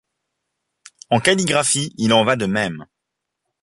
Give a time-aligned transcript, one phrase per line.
[1.11, 2.87] En calligraphie, il en va de même.